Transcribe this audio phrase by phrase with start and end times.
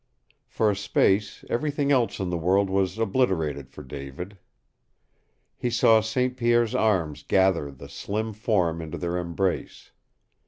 [0.47, 4.39] For a space everything else in the world was obliterated for David.
[5.55, 6.35] He saw St.
[6.35, 9.91] Pierre's arms gather the slim form into their embrace.